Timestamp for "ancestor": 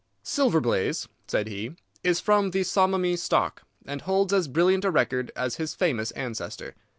6.13-6.73